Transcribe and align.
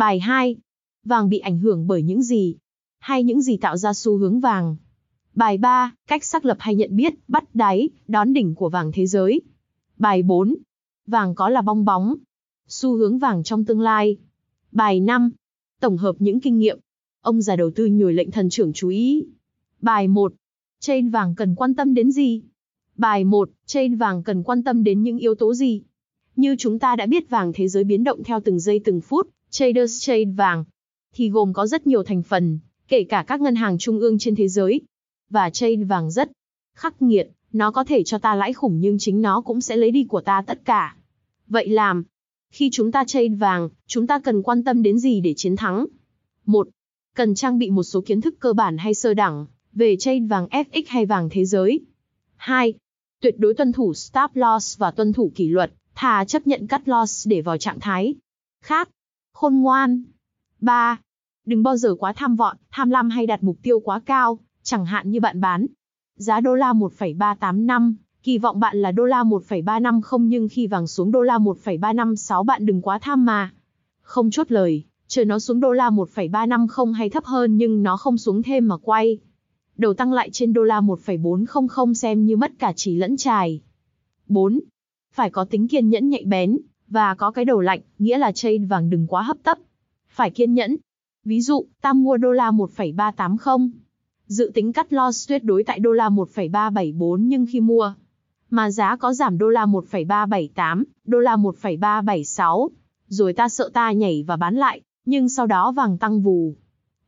Bài 0.00 0.20
2. 0.20 0.56
Vàng 1.04 1.28
bị 1.28 1.38
ảnh 1.38 1.58
hưởng 1.58 1.86
bởi 1.86 2.02
những 2.02 2.22
gì? 2.22 2.56
Hay 2.98 3.24
những 3.24 3.42
gì 3.42 3.56
tạo 3.56 3.76
ra 3.76 3.92
xu 3.92 4.16
hướng 4.16 4.40
vàng? 4.40 4.76
Bài 5.34 5.58
3. 5.58 5.94
Cách 6.08 6.24
xác 6.24 6.44
lập 6.44 6.56
hay 6.60 6.74
nhận 6.74 6.96
biết, 6.96 7.14
bắt 7.28 7.54
đáy, 7.54 7.88
đón 8.08 8.32
đỉnh 8.32 8.54
của 8.54 8.68
vàng 8.68 8.90
thế 8.94 9.06
giới. 9.06 9.40
Bài 9.98 10.22
4. 10.22 10.56
Vàng 11.06 11.34
có 11.34 11.48
là 11.48 11.62
bong 11.62 11.84
bóng. 11.84 12.14
Xu 12.68 12.96
hướng 12.96 13.18
vàng 13.18 13.42
trong 13.42 13.64
tương 13.64 13.80
lai. 13.80 14.16
Bài 14.72 15.00
5. 15.00 15.30
Tổng 15.80 15.96
hợp 15.96 16.16
những 16.18 16.40
kinh 16.40 16.58
nghiệm. 16.58 16.78
Ông 17.20 17.42
già 17.42 17.56
đầu 17.56 17.70
tư 17.74 17.86
nhồi 17.86 18.14
lệnh 18.14 18.30
thần 18.30 18.50
trưởng 18.50 18.72
chú 18.72 18.88
ý. 18.88 19.26
Bài 19.80 20.08
1. 20.08 20.32
Chain 20.80 21.10
vàng 21.10 21.34
cần 21.34 21.54
quan 21.54 21.74
tâm 21.74 21.94
đến 21.94 22.12
gì? 22.12 22.42
Bài 22.96 23.24
1. 23.24 23.50
Chain 23.66 23.96
vàng 23.96 24.22
cần 24.22 24.42
quan 24.42 24.64
tâm 24.64 24.84
đến 24.84 25.02
những 25.02 25.18
yếu 25.18 25.34
tố 25.34 25.54
gì? 25.54 25.82
Như 26.36 26.56
chúng 26.58 26.78
ta 26.78 26.96
đã 26.96 27.06
biết 27.06 27.30
vàng 27.30 27.52
thế 27.54 27.68
giới 27.68 27.84
biến 27.84 28.04
động 28.04 28.24
theo 28.24 28.40
từng 28.44 28.60
giây 28.60 28.80
từng 28.84 29.00
phút, 29.00 29.28
traders 29.50 30.06
trade 30.06 30.24
vàng, 30.36 30.64
thì 31.14 31.30
gồm 31.30 31.52
có 31.52 31.66
rất 31.66 31.86
nhiều 31.86 32.02
thành 32.02 32.22
phần, 32.22 32.58
kể 32.88 33.04
cả 33.04 33.24
các 33.26 33.40
ngân 33.40 33.54
hàng 33.54 33.78
trung 33.78 34.00
ương 34.00 34.18
trên 34.18 34.34
thế 34.34 34.48
giới. 34.48 34.80
Và 35.30 35.50
trade 35.50 35.84
vàng 35.84 36.10
rất 36.10 36.30
khắc 36.76 37.02
nghiệt, 37.02 37.30
nó 37.52 37.70
có 37.70 37.84
thể 37.84 38.02
cho 38.02 38.18
ta 38.18 38.34
lãi 38.34 38.52
khủng 38.52 38.80
nhưng 38.80 38.98
chính 38.98 39.22
nó 39.22 39.40
cũng 39.40 39.60
sẽ 39.60 39.76
lấy 39.76 39.90
đi 39.90 40.04
của 40.04 40.20
ta 40.20 40.42
tất 40.46 40.64
cả. 40.64 40.96
Vậy 41.46 41.68
làm, 41.68 42.04
khi 42.50 42.70
chúng 42.72 42.92
ta 42.92 43.04
trade 43.04 43.28
vàng, 43.28 43.68
chúng 43.86 44.06
ta 44.06 44.18
cần 44.18 44.42
quan 44.42 44.64
tâm 44.64 44.82
đến 44.82 44.98
gì 44.98 45.20
để 45.20 45.34
chiến 45.36 45.56
thắng? 45.56 45.86
1. 46.46 46.68
Cần 47.16 47.34
trang 47.34 47.58
bị 47.58 47.70
một 47.70 47.82
số 47.82 48.00
kiến 48.00 48.20
thức 48.20 48.34
cơ 48.40 48.52
bản 48.52 48.78
hay 48.78 48.94
sơ 48.94 49.14
đẳng 49.14 49.46
về 49.72 49.96
trade 49.96 50.26
vàng 50.30 50.46
FX 50.46 50.82
hay 50.86 51.06
vàng 51.06 51.28
thế 51.30 51.44
giới. 51.44 51.80
2. 52.36 52.74
Tuyệt 53.20 53.34
đối 53.38 53.54
tuân 53.54 53.72
thủ 53.72 53.94
stop 53.94 54.30
loss 54.34 54.78
và 54.78 54.90
tuân 54.90 55.12
thủ 55.12 55.32
kỷ 55.34 55.48
luật, 55.48 55.72
thà 55.94 56.24
chấp 56.24 56.46
nhận 56.46 56.66
cắt 56.66 56.88
loss 56.88 57.28
để 57.28 57.40
vào 57.40 57.58
trạng 57.58 57.80
thái 57.80 58.14
khác. 58.62 58.88
Khôn 59.40 59.60
ngoan. 59.60 60.02
3. 60.60 61.00
Đừng 61.46 61.62
bao 61.62 61.76
giờ 61.76 61.94
quá 61.98 62.12
tham 62.12 62.36
vọng, 62.36 62.56
tham 62.70 62.90
lam 62.90 63.10
hay 63.10 63.26
đặt 63.26 63.42
mục 63.42 63.56
tiêu 63.62 63.80
quá 63.80 64.00
cao, 64.06 64.38
chẳng 64.62 64.86
hạn 64.86 65.10
như 65.10 65.20
bạn 65.20 65.40
bán 65.40 65.66
giá 66.16 66.40
đô 66.40 66.54
la 66.54 66.72
1,385, 66.72 67.96
kỳ 68.22 68.38
vọng 68.38 68.60
bạn 68.60 68.76
là 68.76 68.92
đô 68.92 69.04
la 69.04 69.22
1,350 69.22 70.28
nhưng 70.28 70.48
khi 70.48 70.66
vàng 70.66 70.86
xuống 70.86 71.12
đô 71.12 71.22
la 71.22 71.38
1,356 71.38 72.44
bạn 72.44 72.66
đừng 72.66 72.82
quá 72.82 72.98
tham 72.98 73.24
mà. 73.24 73.52
Không 74.00 74.30
chốt 74.30 74.52
lời, 74.52 74.84
chờ 75.06 75.24
nó 75.24 75.38
xuống 75.38 75.60
đô 75.60 75.72
la 75.72 75.90
1,350 75.90 76.94
hay 76.94 77.10
thấp 77.10 77.24
hơn 77.24 77.56
nhưng 77.56 77.82
nó 77.82 77.96
không 77.96 78.18
xuống 78.18 78.42
thêm 78.42 78.68
mà 78.68 78.76
quay. 78.76 79.18
Đầu 79.76 79.94
tăng 79.94 80.12
lại 80.12 80.30
trên 80.32 80.52
đô 80.52 80.62
la 80.62 80.80
1,400 80.80 81.94
xem 81.94 82.26
như 82.26 82.36
mất 82.36 82.52
cả 82.58 82.72
chỉ 82.76 82.96
lẫn 82.96 83.16
trài. 83.16 83.60
4. 84.28 84.60
Phải 85.14 85.30
có 85.30 85.44
tính 85.44 85.68
kiên 85.68 85.88
nhẫn 85.88 86.08
nhạy 86.08 86.24
bén, 86.24 86.58
và 86.90 87.14
có 87.14 87.30
cái 87.30 87.44
đầu 87.44 87.60
lạnh, 87.60 87.80
nghĩa 87.98 88.18
là 88.18 88.32
chain 88.32 88.66
vàng 88.66 88.90
đừng 88.90 89.06
quá 89.06 89.22
hấp 89.22 89.36
tấp. 89.42 89.58
Phải 90.08 90.30
kiên 90.30 90.54
nhẫn. 90.54 90.76
Ví 91.24 91.40
dụ, 91.40 91.66
ta 91.80 91.92
mua 91.92 92.16
đô 92.16 92.32
la 92.32 92.50
1,380. 92.50 93.70
Dự 94.26 94.50
tính 94.54 94.72
cắt 94.72 94.92
loss 94.92 95.28
tuyệt 95.28 95.44
đối 95.44 95.64
tại 95.64 95.78
đô 95.78 95.92
la 95.92 96.08
1,374 96.08 97.28
nhưng 97.28 97.46
khi 97.52 97.60
mua, 97.60 97.94
mà 98.50 98.70
giá 98.70 98.96
có 98.96 99.12
giảm 99.12 99.38
đô 99.38 99.48
la 99.48 99.66
1,378, 99.66 100.84
đô 101.04 101.18
la 101.18 101.36
1,376, 101.36 102.70
rồi 103.08 103.32
ta 103.32 103.48
sợ 103.48 103.70
ta 103.72 103.92
nhảy 103.92 104.24
và 104.26 104.36
bán 104.36 104.54
lại, 104.54 104.80
nhưng 105.04 105.28
sau 105.28 105.46
đó 105.46 105.72
vàng 105.72 105.98
tăng 105.98 106.22
vù. 106.22 106.54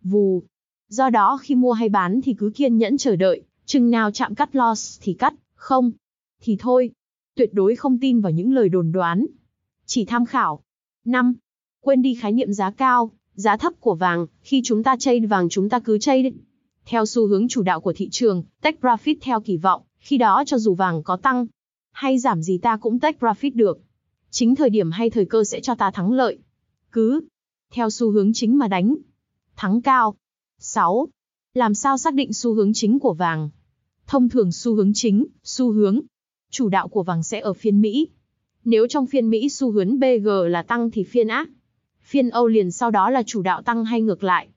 Vù. 0.02 0.42
Do 0.88 1.10
đó 1.10 1.38
khi 1.42 1.54
mua 1.54 1.72
hay 1.72 1.88
bán 1.88 2.20
thì 2.24 2.34
cứ 2.34 2.52
kiên 2.54 2.78
nhẫn 2.78 2.96
chờ 2.96 3.16
đợi, 3.16 3.42
chừng 3.64 3.90
nào 3.90 4.10
chạm 4.10 4.34
cắt 4.34 4.56
loss 4.56 5.00
thì 5.02 5.14
cắt, 5.14 5.34
không, 5.54 5.92
thì 6.40 6.56
thôi. 6.60 6.90
Tuyệt 7.36 7.54
đối 7.54 7.76
không 7.76 7.98
tin 7.98 8.20
vào 8.20 8.32
những 8.32 8.52
lời 8.52 8.68
đồn 8.68 8.92
đoán, 8.92 9.26
chỉ 9.86 10.04
tham 10.04 10.26
khảo. 10.26 10.62
5. 11.04 11.34
Quên 11.80 12.02
đi 12.02 12.14
khái 12.14 12.32
niệm 12.32 12.52
giá 12.52 12.70
cao, 12.70 13.10
giá 13.34 13.56
thấp 13.56 13.72
của 13.80 13.94
vàng, 13.94 14.26
khi 14.40 14.60
chúng 14.64 14.82
ta 14.82 14.96
trade 14.96 15.26
vàng 15.26 15.48
chúng 15.48 15.68
ta 15.68 15.78
cứ 15.78 15.98
trade 15.98 16.30
theo 16.86 17.06
xu 17.06 17.26
hướng 17.26 17.48
chủ 17.48 17.62
đạo 17.62 17.80
của 17.80 17.92
thị 17.96 18.08
trường, 18.10 18.44
take 18.60 18.78
profit 18.80 19.14
theo 19.20 19.40
kỳ 19.40 19.56
vọng, 19.56 19.82
khi 19.98 20.18
đó 20.18 20.42
cho 20.46 20.58
dù 20.58 20.74
vàng 20.74 21.02
có 21.02 21.16
tăng 21.16 21.46
hay 21.92 22.18
giảm 22.18 22.42
gì 22.42 22.58
ta 22.58 22.76
cũng 22.76 22.98
take 22.98 23.18
profit 23.18 23.50
được. 23.54 23.80
Chính 24.30 24.54
thời 24.54 24.70
điểm 24.70 24.90
hay 24.90 25.10
thời 25.10 25.24
cơ 25.24 25.44
sẽ 25.44 25.60
cho 25.60 25.74
ta 25.74 25.90
thắng 25.90 26.12
lợi. 26.12 26.38
Cứ 26.92 27.20
theo 27.72 27.90
xu 27.90 28.10
hướng 28.10 28.32
chính 28.32 28.58
mà 28.58 28.68
đánh. 28.68 28.96
Thắng 29.56 29.82
cao. 29.82 30.14
6. 30.58 31.08
Làm 31.54 31.74
sao 31.74 31.98
xác 31.98 32.14
định 32.14 32.32
xu 32.32 32.54
hướng 32.54 32.72
chính 32.74 32.98
của 32.98 33.14
vàng? 33.14 33.50
Thông 34.06 34.28
thường 34.28 34.52
xu 34.52 34.74
hướng 34.74 34.92
chính, 34.94 35.26
xu 35.44 35.72
hướng 35.72 36.00
chủ 36.50 36.68
đạo 36.68 36.88
của 36.88 37.02
vàng 37.02 37.22
sẽ 37.22 37.40
ở 37.40 37.52
phiên 37.52 37.80
Mỹ, 37.80 38.08
nếu 38.64 38.86
trong 38.86 39.06
phiên 39.06 39.30
Mỹ 39.30 39.48
xu 39.48 39.70
hướng 39.70 39.98
BG 39.98 40.28
là 40.48 40.62
tăng 40.62 40.90
thì 40.90 41.04
phiên 41.04 41.28
ác, 41.28 41.48
phiên 42.02 42.30
Âu 42.30 42.48
liền 42.48 42.70
sau 42.70 42.90
đó 42.90 43.10
là 43.10 43.22
chủ 43.22 43.42
đạo 43.42 43.62
tăng 43.62 43.84
hay 43.84 44.00
ngược 44.00 44.24
lại. 44.24 44.48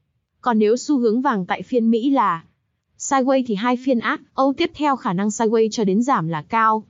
Còn 0.42 0.60
nếu 0.60 0.78
xu 0.78 1.00
hướng 1.00 1.22
vàng 1.22 1.46
tại 1.46 1.62
phiên 1.62 1.92
Mỹ 1.92 2.10
là 2.10 2.44
sideways 2.98 3.44
thì 3.48 3.56
hai 3.56 3.78
phiên 3.86 4.00
ác, 4.00 4.22
Âu 4.34 4.54
tiếp 4.54 4.72
theo 4.74 4.96
khả 4.96 5.14
năng 5.14 5.28
sideways 5.28 5.70
cho 5.72 5.84
đến 5.84 6.04
giảm 6.04 6.28
là 6.28 6.42
cao. 6.42 6.84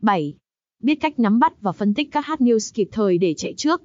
7. 0.00 0.34
Biết 0.82 0.94
cách 0.94 1.18
nắm 1.18 1.38
bắt 1.38 1.60
và 1.60 1.72
phân 1.72 1.94
tích 1.94 2.08
các 2.12 2.26
hot 2.26 2.40
news 2.40 2.72
kịp 2.74 2.88
thời 2.92 3.18
để 3.18 3.34
chạy 3.34 3.54
trước. 3.56 3.82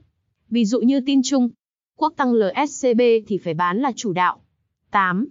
Ví 0.50 0.66
dụ 0.66 0.80
như 0.80 1.00
tin 1.06 1.22
chung, 1.24 1.50
quốc 1.97 2.14
tăng 2.18 2.34
LSCB 2.34 3.02
thì 3.28 3.38
phải 3.38 3.53
bán 3.53 3.78
là 3.78 3.91
chủ 3.96 4.14
đạo. 4.14 4.41
8. 4.91 5.28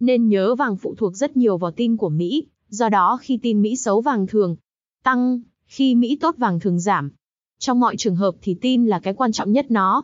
Nên 0.00 0.28
nhớ 0.28 0.54
vàng 0.54 0.76
phụ 0.76 0.94
thuộc 0.94 1.16
rất 1.16 1.36
nhiều 1.36 1.58
vào 1.58 1.70
tin 1.70 1.96
của 1.96 2.08
Mỹ, 2.08 2.46
do 2.68 2.88
đó 2.88 3.18
khi 3.22 3.38
tin 3.42 3.62
Mỹ 3.62 3.76
xấu 3.76 4.00
vàng 4.00 4.26
thường 4.26 4.56
tăng, 5.02 5.40
khi 5.66 5.94
Mỹ 5.94 6.18
tốt 6.20 6.34
vàng 6.38 6.60
thường 6.60 6.80
giảm. 6.80 7.10
Trong 7.58 7.80
mọi 7.80 7.96
trường 7.96 8.16
hợp 8.16 8.34
thì 8.42 8.56
tin 8.60 8.86
là 8.86 8.98
cái 8.98 9.14
quan 9.14 9.32
trọng 9.32 9.52
nhất 9.52 9.70
nó. 9.70 10.02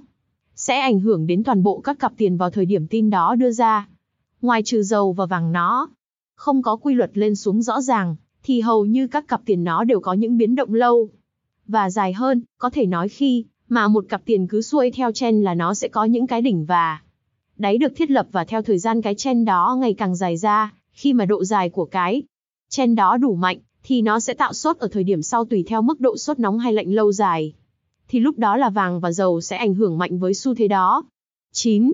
Sẽ 0.55 0.81
ảnh 0.81 1.01
hưởng 1.01 1.27
đến 1.27 1.45
toàn 1.45 1.63
bộ 1.63 1.81
các 1.81 1.99
cặp 1.99 2.13
tiền 2.17 2.37
vào 2.37 2.51
thời 2.51 2.67
điểm 2.67 2.87
tin 2.87 3.11
đó 3.11 3.35
đưa 3.35 3.51
ra. 3.51 3.89
Ngoài 4.43 4.63
trừ 4.65 4.83
dầu 4.83 5.13
và 5.13 5.27
vàng 5.27 5.53
nó, 5.53 5.89
không 6.35 6.63
có 6.63 6.77
quy 6.77 6.95
luật 6.95 7.11
lên 7.15 7.37
xuống 7.37 7.63
rõ 7.63 7.81
ràng, 7.81 8.17
thì 8.43 8.61
hầu 8.61 8.85
như 8.85 9.07
các 9.07 9.29
cặp 9.29 9.41
tiền 9.45 9.65
nó 9.65 9.85
đều 9.85 10.01
có 10.01 10.13
những 10.13 10.37
biến 10.37 10.55
động 10.55 10.75
lâu. 10.75 11.09
Và 11.67 11.91
dài 11.91 12.13
hơn, 12.13 12.43
có 12.59 12.71
thể 12.71 12.87
nói 12.87 13.09
khi 13.09 13.45
mà 13.69 13.89
một 13.89 14.05
cặp 14.09 14.23
tiền 14.25 14.47
cứ 14.47 14.63
xuôi 14.63 14.91
theo 14.91 15.13
chen 15.13 15.43
là 15.43 15.55
nó 15.55 15.75
sẽ 15.75 15.89
có 15.89 16.05
những 16.05 16.27
cái 16.27 16.43
đỉnh 16.43 16.65
và 16.65 17.03
đáy 17.57 17.79
được 17.79 17.93
thiết 17.97 18.11
lập 18.11 18.27
và 18.33 18.45
theo 18.45 18.63
thời 18.63 18.79
gian 18.79 19.03
cái 19.03 19.15
chen 19.15 19.45
đó 19.45 19.77
ngày 19.81 19.95
càng 19.95 20.17
dài 20.17 20.37
ra, 20.37 20.75
khi 20.93 21.13
mà 21.13 21.25
độ 21.25 21.45
dài 21.45 21.71
của 21.71 21.85
cái 21.85 22.23
chen 22.69 22.95
đó 22.95 23.17
đủ 23.17 23.35
mạnh, 23.35 23.59
thì 23.91 24.03
nó 24.03 24.21
sẽ 24.21 24.35
tạo 24.35 24.53
sốt 24.53 24.79
ở 24.79 24.89
thời 24.89 25.05
điểm 25.05 25.23
sau 25.23 25.45
tùy 25.45 25.65
theo 25.67 25.83
mức 25.83 26.01
độ 26.01 26.17
sốt 26.17 26.39
nóng 26.39 26.59
hay 26.59 26.73
lạnh 26.73 26.95
lâu 26.95 27.13
dài. 27.13 27.53
Thì 28.09 28.21
lúc 28.21 28.39
đó 28.39 28.57
là 28.57 28.71
vàng 28.71 29.01
và 29.01 29.13
dầu 29.13 29.41
sẽ 29.41 29.57
ảnh 29.57 29.75
hưởng 29.75 29.99
mạnh 29.99 30.19
với 30.19 30.35
xu 30.35 30.55
thế 30.55 30.69
đó. 30.69 31.05
9. 31.53 31.93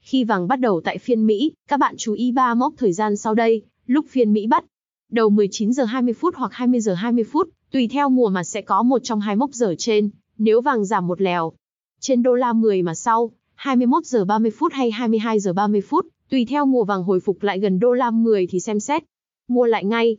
Khi 0.00 0.24
vàng 0.24 0.48
bắt 0.48 0.60
đầu 0.60 0.80
tại 0.84 0.98
phiên 0.98 1.26
Mỹ, 1.26 1.52
các 1.68 1.80
bạn 1.80 1.94
chú 1.98 2.12
ý 2.12 2.32
ba 2.32 2.54
mốc 2.54 2.74
thời 2.76 2.92
gian 2.92 3.16
sau 3.16 3.34
đây, 3.34 3.62
lúc 3.86 4.06
phiên 4.08 4.32
Mỹ 4.32 4.46
bắt 4.46 4.64
đầu 5.10 5.30
19 5.30 5.72
giờ 5.72 5.84
20 5.84 6.14
phút 6.14 6.34
hoặc 6.36 6.52
20 6.52 6.80
giờ 6.80 6.94
20 6.94 7.24
phút, 7.24 7.48
tùy 7.70 7.88
theo 7.88 8.08
mùa 8.08 8.28
mà 8.28 8.44
sẽ 8.44 8.62
có 8.62 8.82
một 8.82 8.98
trong 9.04 9.20
hai 9.20 9.36
mốc 9.36 9.50
giờ 9.52 9.74
trên, 9.78 10.10
nếu 10.38 10.60
vàng 10.60 10.84
giảm 10.84 11.06
một 11.06 11.20
lèo. 11.20 11.52
Trên 12.00 12.22
đô 12.22 12.34
la 12.34 12.52
10 12.52 12.82
mà 12.82 12.94
sau, 12.94 13.30
21 13.54 14.06
giờ 14.06 14.24
30 14.24 14.50
phút 14.50 14.72
hay 14.72 14.90
22 14.90 15.40
giờ 15.40 15.52
30 15.52 15.80
phút, 15.80 16.06
tùy 16.30 16.44
theo 16.44 16.66
mùa 16.66 16.84
vàng 16.84 17.02
hồi 17.02 17.20
phục 17.20 17.42
lại 17.42 17.58
gần 17.58 17.78
đô 17.78 17.92
la 17.92 18.10
10 18.10 18.46
thì 18.46 18.60
xem 18.60 18.80
xét. 18.80 19.02
Mua 19.48 19.66
lại 19.66 19.84
ngay. 19.84 20.16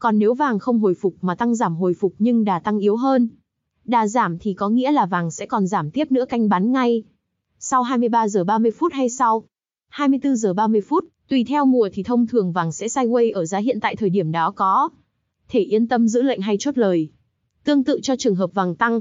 Còn 0.00 0.18
nếu 0.18 0.34
vàng 0.34 0.58
không 0.58 0.78
hồi 0.78 0.94
phục 0.94 1.14
mà 1.20 1.34
tăng 1.34 1.54
giảm 1.54 1.76
hồi 1.76 1.94
phục 1.94 2.14
nhưng 2.18 2.44
đà 2.44 2.58
tăng 2.58 2.78
yếu 2.78 2.96
hơn, 2.96 3.28
đà 3.84 4.06
giảm 4.06 4.38
thì 4.38 4.54
có 4.54 4.68
nghĩa 4.68 4.92
là 4.92 5.06
vàng 5.06 5.30
sẽ 5.30 5.46
còn 5.46 5.66
giảm 5.66 5.90
tiếp 5.90 6.12
nữa 6.12 6.24
canh 6.24 6.48
bán 6.48 6.72
ngay. 6.72 7.02
Sau 7.58 7.82
23 7.82 8.28
giờ 8.28 8.44
30 8.44 8.70
phút 8.70 8.92
hay 8.92 9.10
sau 9.10 9.44
24 9.88 10.36
giờ 10.36 10.54
30 10.54 10.80
phút, 10.80 11.04
tùy 11.28 11.44
theo 11.44 11.64
mùa 11.64 11.88
thì 11.92 12.02
thông 12.02 12.26
thường 12.26 12.52
vàng 12.52 12.72
sẽ 12.72 12.86
sideways 12.86 13.34
ở 13.34 13.46
giá 13.46 13.58
hiện 13.58 13.80
tại 13.80 13.96
thời 13.96 14.10
điểm 14.10 14.32
đó 14.32 14.50
có. 14.50 14.88
Thể 15.48 15.60
yên 15.60 15.88
tâm 15.88 16.08
giữ 16.08 16.22
lệnh 16.22 16.40
hay 16.40 16.56
chốt 16.58 16.78
lời. 16.78 17.08
Tương 17.64 17.84
tự 17.84 18.00
cho 18.02 18.16
trường 18.16 18.34
hợp 18.34 18.54
vàng 18.54 18.76
tăng. 18.76 19.00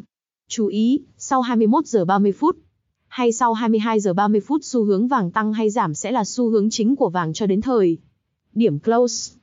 Chú 0.50 0.68
ý, 0.68 1.02
sau 1.18 1.42
21 1.42 1.86
giờ 1.86 2.06
30 2.06 2.32
phút, 2.32 2.58
hay 3.08 3.32
sau 3.32 3.54
22 3.54 4.00
giờ 4.00 4.14
30 4.14 4.42
phút 4.42 4.64
xu 4.64 4.84
hướng 4.84 5.08
vàng 5.08 5.32
tăng 5.32 5.54
hay 5.54 5.70
giảm 5.70 5.94
sẽ 5.94 6.12
là 6.12 6.24
xu 6.24 6.50
hướng 6.50 6.70
chính 6.70 6.96
của 6.96 7.10
vàng 7.10 7.34
cho 7.34 7.46
đến 7.46 7.62
thời 7.62 7.98
điểm 8.54 8.80
close. 8.80 9.39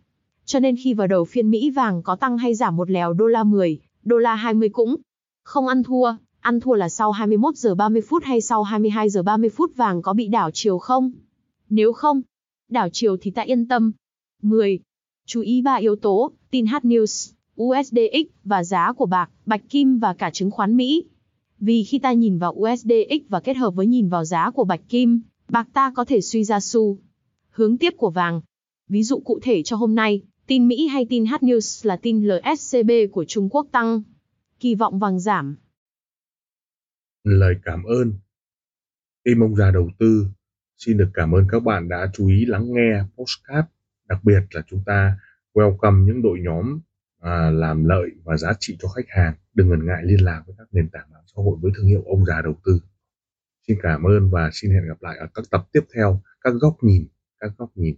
Cho 0.47 0.59
nên 0.61 0.77
khi 0.77 0.95
vào 0.95 1.07
đầu 1.07 1.25
phiên 1.25 1.51
Mỹ 1.51 1.71
vàng 1.71 2.03
có 2.03 2.17
tăng 2.17 2.39
hay 2.39 2.55
giảm 2.55 2.77
một 2.77 2.91
lèo 2.91 3.13
đô 3.13 3.27
la 3.27 3.45
10, 3.45 3.79
đô 4.05 4.19
la 4.19 4.35
20 4.35 4.69
cũng 4.69 4.97
không 5.45 5.67
ăn 5.67 5.83
thua, 5.83 6.13
Ăn 6.47 6.61
thua 6.61 6.75
là 6.75 6.89
sau 6.89 7.13
21 7.13 7.57
giờ 7.57 7.75
30 7.75 8.03
phút 8.03 8.25
hay 8.25 8.41
sau 8.41 8.63
22 8.63 9.11
giờ 9.11 9.23
30 9.23 9.51
phút 9.51 9.77
vàng 9.77 10.03
có 10.03 10.13
bị 10.13 10.29
đảo 10.29 10.51
chiều 10.55 10.79
không? 10.79 11.13
Nếu 11.69 11.93
không, 11.93 12.23
đảo 12.69 12.89
chiều 12.93 13.17
thì 13.21 13.31
ta 13.31 13.43
yên 13.43 13.69
tâm. 13.69 13.93
10. 14.43 14.81
Chú 15.27 15.41
ý 15.41 15.63
ba 15.63 15.75
yếu 15.75 15.97
tố, 15.97 16.33
tin 16.51 16.67
H 16.67 16.75
News, 16.83 17.33
USDX 17.63 18.33
và 18.45 18.65
giá 18.65 18.93
của 18.93 19.07
bạc, 19.07 19.31
bạch 19.47 19.69
kim 19.69 19.99
và 19.99 20.15
cả 20.15 20.31
chứng 20.31 20.51
khoán 20.51 20.77
Mỹ. 20.77 21.05
Vì 21.59 21.85
khi 21.85 21.99
ta 21.99 22.13
nhìn 22.13 22.39
vào 22.39 22.53
USDX 22.53 23.29
và 23.29 23.41
kết 23.41 23.57
hợp 23.57 23.71
với 23.71 23.87
nhìn 23.87 24.09
vào 24.09 24.25
giá 24.25 24.51
của 24.51 24.65
bạch 24.65 24.89
kim, 24.89 25.21
bạc 25.49 25.69
ta 25.73 25.93
có 25.95 26.05
thể 26.05 26.21
suy 26.21 26.45
ra 26.45 26.61
xu. 26.61 26.99
Hướng 27.51 27.79
tiếp 27.79 27.95
của 27.97 28.11
vàng. 28.11 28.41
Ví 28.89 29.03
dụ 29.03 29.19
cụ 29.19 29.39
thể 29.43 29.63
cho 29.63 29.77
hôm 29.77 29.95
nay, 29.95 30.23
tin 30.47 30.69
Mỹ 30.69 30.89
hay 30.89 31.07
tin 31.11 31.27
H 31.27 31.35
News 31.41 31.89
là 31.89 31.97
tin 32.03 32.25
LSCB 32.25 32.91
của 33.13 33.25
Trung 33.29 33.49
Quốc 33.49 33.67
tăng. 33.73 34.03
Kỳ 34.61 34.75
vọng 34.75 34.99
vàng 34.99 35.21
giảm. 35.21 35.57
Lời 37.25 37.55
cảm 37.65 37.85
ơn. 37.85 38.13
Tim 39.25 39.41
ông 39.41 39.57
già 39.57 39.71
đầu 39.71 39.91
tư 39.99 40.27
xin 40.77 40.97
được 40.97 41.11
cảm 41.15 41.35
ơn 41.35 41.47
các 41.51 41.61
bạn 41.61 41.89
đã 41.89 42.11
chú 42.13 42.29
ý 42.29 42.45
lắng 42.47 42.73
nghe 42.73 43.03
postcard. 43.17 43.69
Đặc 44.09 44.25
biệt 44.25 44.41
là 44.51 44.63
chúng 44.67 44.83
ta 44.87 45.19
welcome 45.55 46.05
những 46.05 46.23
đội 46.23 46.39
nhóm 46.41 46.81
à, 47.21 47.51
làm 47.51 47.85
lợi 47.85 48.11
và 48.25 48.37
giá 48.37 48.53
trị 48.61 48.77
cho 48.81 48.89
khách 48.89 49.09
hàng. 49.09 49.35
Đừng 49.55 49.69
ngần 49.69 49.87
ngại 49.87 50.03
liên 50.05 50.25
lạc 50.25 50.43
với 50.47 50.55
các 50.59 50.69
nền 50.73 50.89
tảng 50.89 51.11
mạng 51.13 51.25
xã 51.27 51.43
hội 51.43 51.57
với 51.61 51.73
thương 51.77 51.87
hiệu 51.87 52.03
ông 52.07 52.25
già 52.25 52.43
đầu 52.43 52.55
tư. 52.65 52.81
Xin 53.69 53.79
cảm 53.83 54.03
ơn 54.03 54.31
và 54.31 54.51
xin 54.53 54.71
hẹn 54.71 54.89
gặp 54.89 55.03
lại 55.03 55.17
ở 55.19 55.27
các 55.35 55.45
tập 55.51 55.69
tiếp 55.73 55.83
theo, 55.95 56.23
các 56.41 56.51
góc 56.61 56.77
nhìn, 56.83 57.07
các 57.41 57.51
góc 57.59 57.71
nhìn 57.75 57.97